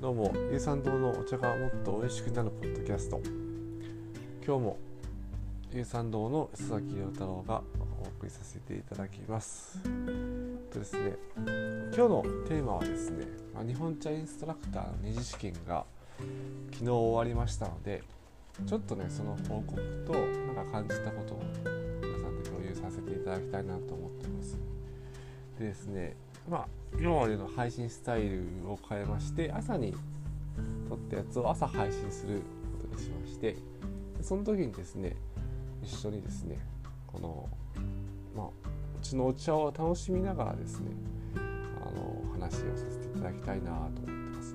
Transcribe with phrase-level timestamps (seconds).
[0.00, 3.20] どうも有酸堂のお茶がもっと美味しくなるポッドキャスト。
[4.42, 4.78] 今日も
[5.74, 7.62] 有酸堂の須崎陽太郎が
[8.02, 9.78] お送りさせていただきます。
[10.72, 15.84] とですね今日のテーマはですねま日本茶インストラクターの二次試験が
[16.72, 18.02] 昨日終わりましたので
[18.66, 21.42] ちょっとねその報告となんか感じたことを
[22.00, 24.56] 皆さんと共有させていただきたいなと思ってます。
[25.58, 26.16] でですね
[26.48, 26.68] まあ
[26.98, 29.94] 今までの配信スタイルを変えまして朝に
[30.88, 32.42] 撮ったやつを朝配信する
[32.82, 33.56] ことにしまして
[34.20, 35.16] その時にですね
[35.82, 36.58] 一緒にですね
[37.06, 37.48] この
[38.36, 38.46] まあ
[39.00, 40.90] うちのお茶を楽しみながらですね
[41.36, 44.54] あの話をさせていただきたいなと思ってます。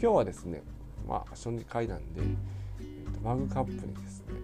[0.00, 0.62] 今日はですね
[1.08, 4.34] まあ初2回なんで、えー、とマグカップにですね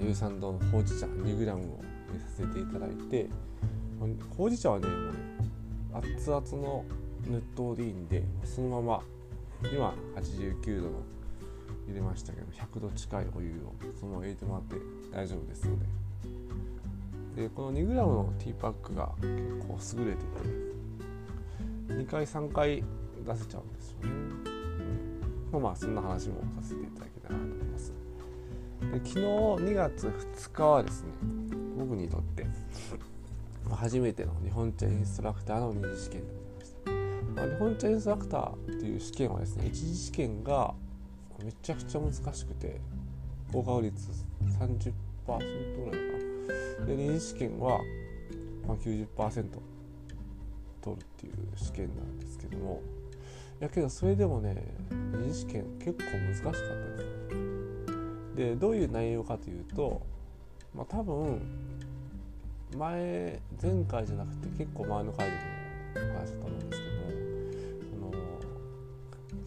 [0.00, 3.28] 有酸堂のほうじ茶 2g を入れさせていただいて
[4.36, 5.35] ほうじ茶はねもうね
[5.98, 6.84] 熱々の
[7.26, 9.02] 熱湯でいいんでそのまま
[9.72, 11.02] 今89度の
[11.88, 14.76] 入れましたけど100度近いお湯をそのまま入れてもらって
[15.12, 15.86] 大丈夫ですので。
[17.36, 22.82] でこの 2g のティーパックが結構優れてて2回3回
[23.26, 24.10] 出せちゃうんですよね、
[25.52, 27.92] うん、まあそんな話もさせていただけたらなと思います。
[28.80, 31.10] で昨日2月2日はですね
[31.78, 32.46] 僕にとって
[33.74, 40.74] 初めての日本茶インストラクターの二次試験でございました、まあ、日本茶インストラクターっていう試験はですね一次試験が
[41.44, 42.80] めちゃくちゃ難しくて
[43.52, 44.10] 合格率
[44.58, 44.92] 30%
[45.26, 46.86] ぐらいかな。
[46.86, 47.80] で二次試験は、
[48.66, 49.44] まあ90%、
[50.82, 52.80] 取るっていう試験なんですけども
[53.58, 54.56] やけどそれでもね
[55.18, 58.36] 二次試験結構難しかったです。
[58.36, 60.02] でどういう内容かというと
[60.74, 61.40] まあ多分
[62.74, 68.22] 前前回じゃなくて結構前の回でも話したと思うんですけどもその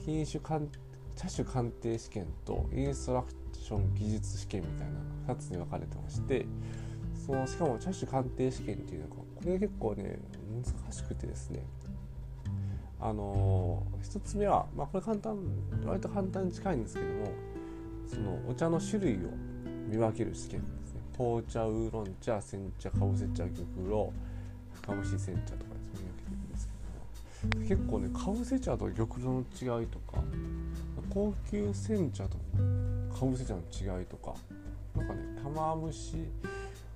[0.05, 0.69] 品種鑑
[1.15, 4.87] 茶種鑑定試験とインストラクション技術試験みたい
[5.27, 6.45] な2つに分かれてまして
[7.25, 10.19] そのしかも茶種鑑定試験っていうのがこれ結構ね
[10.51, 11.65] 難しくてですね
[13.01, 15.37] あの1つ目は、まあ、これ簡単
[15.85, 17.31] 割と簡単に近いんですけども
[18.07, 19.19] そのお茶の種類を
[19.87, 20.78] 見分ける試験。
[21.19, 24.09] 紅茶ウーロン茶煎茶かぶせ茶玉露
[24.71, 26.69] 深蒸し煎茶とかそういうわけてるんです
[27.41, 30.23] けど結構ねかぶせ茶と玉露の違いとか
[31.09, 32.37] 高級煎茶と
[33.13, 34.33] かぶせ茶の違いとか
[34.95, 36.15] なんかね玉蒸し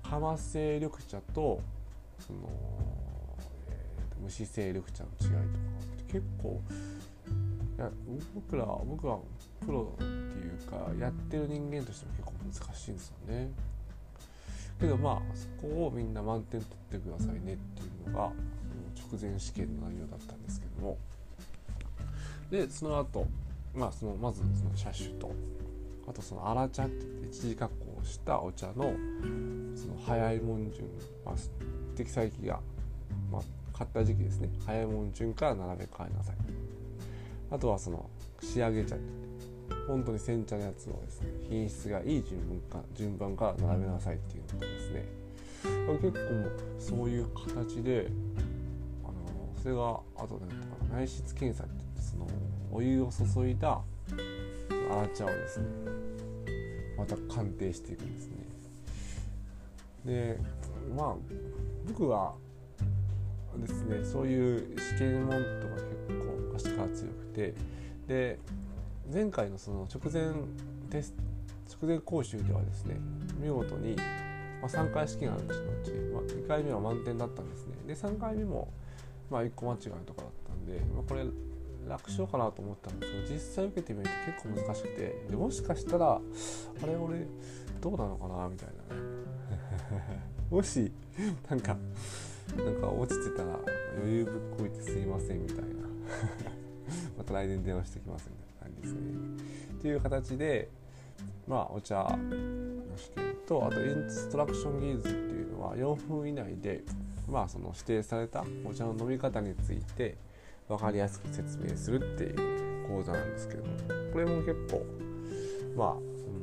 [0.02, 1.60] 浜製緑茶と
[2.18, 2.38] その、
[3.68, 5.42] えー、蒸し製緑茶の違いとか
[6.10, 6.62] 結構
[7.76, 7.90] いや
[8.34, 9.18] 僕ら僕は
[9.66, 10.06] プロってい
[10.48, 13.73] うかやってる人間としても結構難しいんですよね。
[14.80, 17.56] けどまあそこをみんな満点取ってくださいねってい
[18.06, 18.32] うのが
[19.10, 20.98] 直前試験の内容だったんですけども。
[22.50, 23.26] でその後
[23.74, 25.32] まあそのまずその車種と
[26.06, 28.94] あとその荒茶って言って一時加工したお茶の
[29.74, 30.86] その早いもん順、
[31.24, 31.34] まあ、
[31.96, 32.60] 適材期が、
[33.32, 33.42] まあ、
[33.76, 34.50] 買った時期ですね。
[34.64, 36.36] 早いもん順から並べ替えなさい。
[37.50, 38.08] あとはその
[38.40, 39.04] 仕上げ茶って
[39.86, 45.04] 本当に煎茶のやつのですね品質がいい順番か順番から並べなさいっていうのとですね
[46.02, 48.08] 結構そういう形で
[49.04, 49.14] あの
[49.62, 52.26] それがあと何とか内室検査って言ってその
[52.72, 53.80] お湯を注いだ
[54.90, 55.66] 荒茶をですね
[56.96, 58.34] また鑑定していくんですね。
[60.04, 60.38] で
[60.96, 61.14] まあ
[61.88, 62.34] 僕は
[63.56, 65.30] ですねそういう試験問
[65.60, 67.54] とか結構昔から強くて
[68.06, 68.38] で
[69.12, 70.32] 前回のその直前
[70.90, 71.14] テス
[71.80, 72.96] 直前講習ではですね
[73.38, 74.02] 見事に、ま
[74.62, 77.74] あ、3回試験あるうちのうち、まあ、2回目は満点だったんですね。
[77.86, 78.72] で3回目も、
[79.30, 81.24] まあ、1個間違いとこだったんで、まあ、これ
[81.88, 86.20] 楽勝かなと思ったんですけど実際受けてみると結構難しくてでもしかしたらあ
[86.86, 87.26] れ俺
[87.80, 89.02] どうなのかなみたいなね。
[90.50, 90.92] もし
[91.48, 91.76] なんか
[92.56, 93.58] なんか落ちてたら
[93.96, 95.64] 余裕ぶっこいてすいませんみたいな。
[97.18, 98.43] また来年電話してきますみたいな。
[98.84, 99.00] ですね。
[99.78, 100.68] っていう形で、
[101.46, 106.82] まあ、お茶の試験とあとインストラクション技術っていうのは4分以内で、
[107.28, 110.16] まあ、その指定されたお茶の飲み方について
[110.68, 113.70] 分かりやすく説明するっていう講座なんですけども
[114.12, 114.86] これも結構
[115.76, 115.94] まあ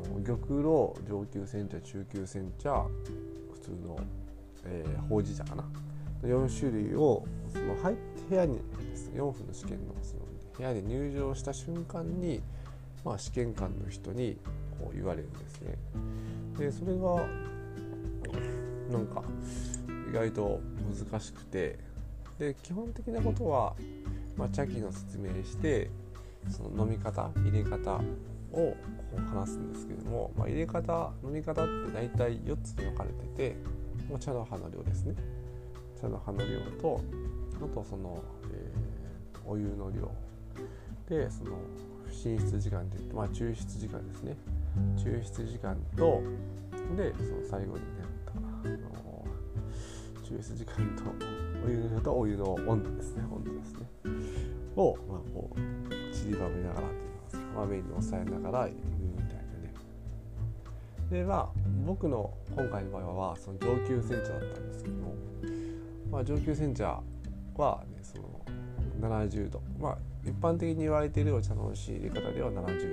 [0.03, 2.85] その玉露上級煎茶中級煎茶
[3.53, 3.99] 普通の、
[4.65, 5.63] えー、ほうじ茶かな
[6.23, 8.59] 4種類をその入って部屋に
[9.15, 10.20] 4分の試験のその
[10.61, 12.39] 部屋に入場した瞬間に、
[13.03, 14.37] まあ、試験官の人に
[14.79, 15.75] こう言われるんですね。
[16.57, 17.25] でそれが
[18.91, 19.23] なんか
[20.07, 20.59] 意外と
[21.09, 21.79] 難しくて
[22.37, 23.73] で基本的なことは、
[24.37, 25.89] まあ、茶器の説明して
[26.49, 28.01] その飲み方入れ方を
[28.51, 28.75] こ
[29.17, 33.55] う話すんですけども、まあ、入れ方飲み方って大体4つに分かれてて
[34.13, 35.15] お茶の葉の量ですね
[35.99, 37.01] 茶の葉の量と
[37.55, 38.21] あとその、
[38.51, 40.11] えー、お湯の量
[41.11, 41.57] でその
[42.09, 44.37] 進出時間っていって、まあ、抽出時間ですね。
[44.95, 46.23] 抽出時間と
[46.95, 47.89] でその最後にね
[48.27, 49.25] あの
[50.23, 51.03] 抽出時間と
[51.65, 53.23] お湯の量とお湯の温度ですね。
[53.29, 53.79] 温度ですね。
[54.77, 58.77] を、まあ、こう散りばめながらといいますか、まあ、目に押さえながら入れる
[59.13, 59.73] みたいなね。
[61.11, 61.49] でまあ
[61.85, 65.13] 僕の今回の場合はその上級煎茶だったんですけども、
[66.09, 67.01] まあ、上級煎茶
[67.57, 68.45] は、ね、その
[69.01, 69.61] 70度。
[69.77, 72.91] まあ一般的に言われているお茶の美味しい入れ方では70度ですね。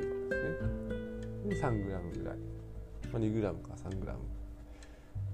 [1.49, 2.37] で 3g ぐらい、
[3.13, 4.15] まあ、2g か 3g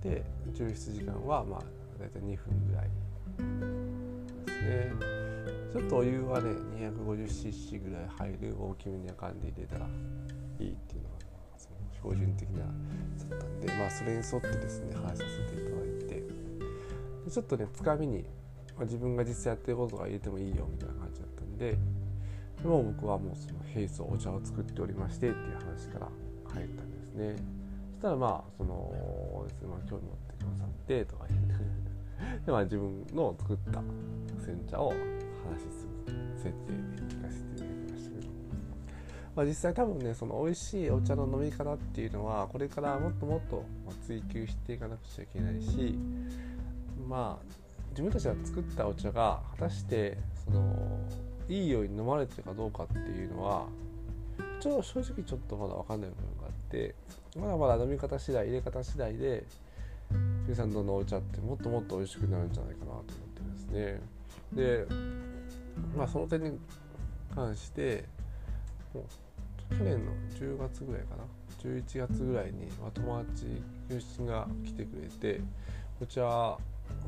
[0.03, 1.63] で抽出時間はまあ
[1.99, 2.91] 大体2分ぐらい
[4.47, 5.25] ですね。
[5.75, 9.87] ちょっとお湯はね 250cc ぐらい入る大きめにかんで入れたら
[10.61, 11.15] いいっていうのが
[11.97, 16.23] 標準的なだったんでまあそれに沿ってですね話させていただいて
[17.29, 18.25] ちょっとねつかみに、
[18.77, 21.77] まあ、自分が実際やってることが入れてもいいよみたいな感じだっんで
[22.65, 26.09] も僕はもうその平素お茶を作っておりましてっていう話から
[26.53, 27.37] 入ったんですね。
[27.95, 31.75] そしたらまあそのですね、まあ、興味持ってくださってとか言って。
[32.47, 33.83] でまあ自分の作った
[34.45, 35.03] 煎茶を話し
[35.71, 35.87] す
[36.37, 38.29] 設定で聞かせていただきましたけど、
[39.37, 43.65] まあ、実際多分ねその美味しいお茶の飲み方っていうのはこれからもっともっと
[44.07, 45.99] 追求していかなくちゃいけないし
[47.09, 47.55] まあ
[47.91, 50.99] 自分たちが作ったお茶が果たしてその
[51.49, 53.67] いいように飲まれてるかどうかっていうのは
[54.61, 56.95] ちょっと正直ちょっとまだ分かんない部分があって
[57.37, 59.45] まだまだ飲み方次第入れ方次第で
[60.47, 64.01] 生産堂のお茶ってもっともっと美味しくなるんじゃないかなと思ってですね。
[64.53, 64.87] で
[65.97, 66.59] まあその点に
[67.35, 68.05] 関して
[68.93, 71.25] もう去年の10月ぐらいかな
[71.63, 73.47] 11月ぐらいに、まあ、友達
[73.89, 75.41] 友人が来てくれて
[76.01, 76.57] お茶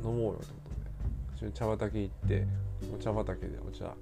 [0.02, 0.90] 飲もうよってことで
[1.36, 2.46] 一緒に茶畑行って
[2.94, 3.94] お茶畑でお茶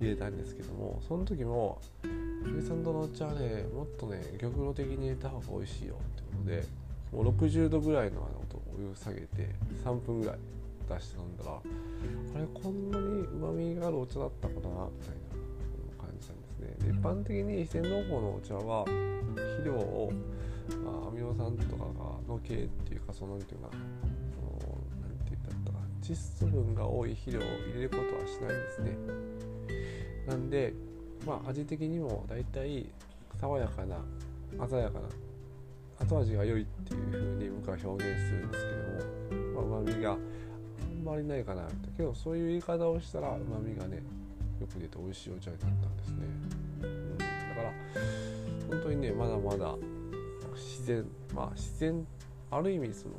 [0.00, 1.80] 入れたんですけどもその時も
[2.46, 6.64] 「ゆさんとのお茶はねもっとね玉露的に入れた方が美味しいよ」ってことで
[7.12, 8.46] もう60度ぐらいのあの
[8.76, 9.54] お湯下げて
[9.84, 10.38] 3分ぐらい
[10.88, 11.62] 出して飲んだらあ
[12.38, 14.60] れこんなにうまみがあるお茶だったかな？
[14.60, 14.84] みたいな
[15.98, 16.92] 感じなんですね。
[16.92, 20.12] で一般的に自然農法のお茶は肥料を、
[20.84, 21.88] まあ、アミノ酸とかが
[22.28, 23.80] の系っていうかそのなんていうか何
[25.24, 28.96] て言ったか窒素分が多い肥料を入れることはしないんですね。
[30.26, 30.72] なんで
[31.26, 32.86] まあ味的にもだいたい
[33.40, 33.96] 爽やかな
[34.68, 35.08] 鮮やかな
[35.98, 38.70] 後味が良いっていう風に僕は表現するんですけ
[39.32, 44.02] ども、まあ、旨味があんまりないかなだけどそういう言い方をしたらうまみがね
[44.60, 46.16] よく出て美味しいお茶になったんですね、
[46.82, 47.30] うん、だか
[47.62, 47.72] ら
[48.68, 49.74] 本当にねまだまだ
[50.54, 52.06] 自然まあ自然
[52.50, 53.14] ある意味その、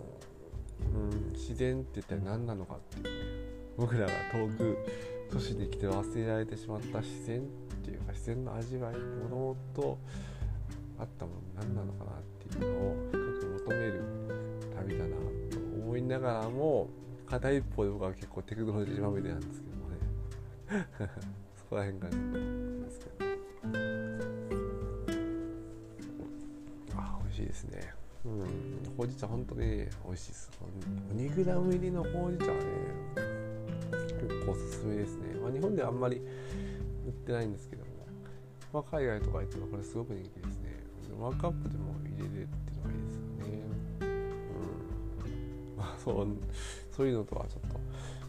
[0.96, 3.10] うん、自然って一体何なのかっていうね
[3.78, 4.78] 僕らが遠く
[5.32, 7.44] 都市に来て忘れられてしまった自然っ
[7.84, 9.98] ていうか自然の味わいものと
[11.00, 14.04] あったもの何なのかなっていうのを深く求める
[14.76, 16.90] 旅だなと思いながらも
[17.28, 19.98] 片一方で僕は結構テクノロジーまみれなんですけどもね
[21.56, 22.38] そこら辺がちょっと
[22.86, 23.28] ですけど。
[26.96, 27.94] あ美味しいですね。
[28.26, 28.42] うん。
[28.98, 30.52] ほうじ茶本当に美味しいです。
[31.16, 33.27] 2g 入りのほうじ茶はね
[34.28, 36.18] 結構おすすめですね、まあ、日本ではあんまり
[37.06, 37.92] 売ってないんですけども、
[38.74, 40.78] まあ、海外とか行ってもこれすごく人気ですね。
[41.20, 43.64] ワークアップでも入れるっていうのがいいですよね。
[44.02, 45.78] うん。
[45.78, 46.28] まあそう
[46.92, 47.80] そういうのとはちょっと、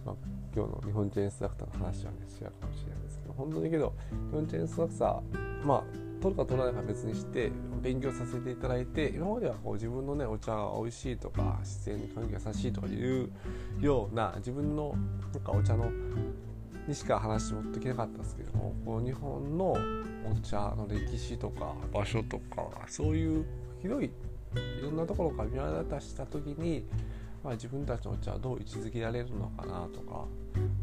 [0.07, 0.15] まあ、
[0.55, 5.83] 今日の日本チェーンインストラクターの話はね違うかもしれないですけど本当にけど日本チェーンインストラクターまあ
[6.21, 7.51] 取るか取らないか別にして
[7.83, 13.31] 勉強させていただいて今まではこう自分のねお茶が美味しいとか自然に環境優しいとかいう
[13.81, 14.95] ような自分の
[15.33, 15.91] なんかお茶の
[16.87, 23.47] にしか話持ってきなかったんですけどもこの日本のお茶の歴史とか場所とかそういう
[23.83, 24.13] 広いい
[24.83, 26.85] ろんなところから見渡した時に
[27.43, 30.27] まあ、自分たちのお茶はどう位置づけられるのかなとか、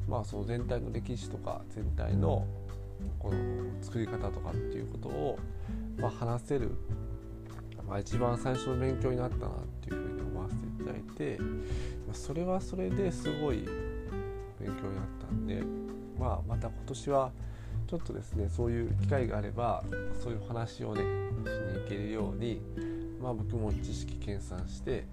[0.08, 2.48] まあ、その全体の歴史とか全体の
[3.20, 3.38] この
[3.82, 5.40] 作り方とかっていうことを、
[5.98, 6.72] まあ、話せる、
[7.88, 9.50] まあ、一番最初の勉強になったなっ
[9.82, 13.66] ていうふうに思わせていただいて、まあ、それはそれですごい
[14.60, 15.62] 勉強になったんで、
[16.20, 17.32] まあ、また今年は
[17.88, 19.84] ちょっとですねそういう機会があれば
[20.22, 22.62] そういう話をねしに行けるように、
[23.22, 25.06] まあ、僕も知識研鑽して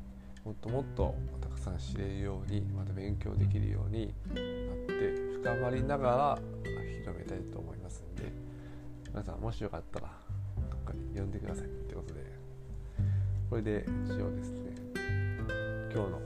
[0.44, 4.36] もっともっとたくさん知れるようにまた勉強できるようになっ
[4.86, 4.92] て
[5.42, 6.71] 深まりながら
[7.02, 8.32] 広めたいと思いますので
[9.10, 10.08] 皆さんもしよかったら
[10.70, 12.20] どっかに呼んでくださいってことで
[13.50, 14.72] これで一応ですね
[15.92, 16.20] 今日の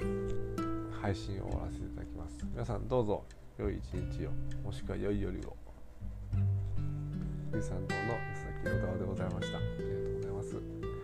[1.03, 2.47] 配信を終わらせていただきます。
[2.53, 3.25] 皆さんどうぞ
[3.59, 4.31] 良い一日を
[4.65, 5.57] もしくは良い夜を。
[7.51, 9.59] 富士山道の安崎陽太郎でございました。
[9.59, 10.96] ありがとうございます。